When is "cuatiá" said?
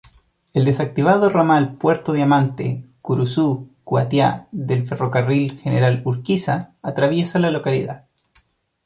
3.83-4.47